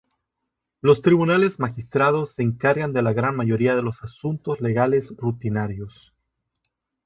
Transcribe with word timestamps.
Los 0.81 1.03
tribunales 1.03 1.59
magistrados 1.59 2.33
se 2.33 2.41
encargan 2.41 2.91
de 2.91 3.03
la 3.03 3.13
gran 3.13 3.35
mayoría 3.35 3.75
de 3.75 3.83
los 3.83 4.01
asuntos 4.01 4.59
legales 4.59 5.13
rutinarios. 5.15 6.15